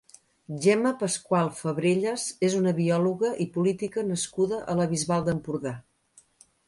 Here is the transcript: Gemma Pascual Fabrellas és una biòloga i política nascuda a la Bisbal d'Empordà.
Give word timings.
Gemma 0.61 0.93
Pascual 1.01 1.51
Fabrellas 1.59 2.25
és 2.49 2.57
una 2.61 2.73
biòloga 2.79 3.31
i 3.45 3.47
política 3.59 4.05
nascuda 4.09 4.63
a 4.75 4.79
la 4.81 4.89
Bisbal 4.95 5.29
d'Empordà. 5.29 5.75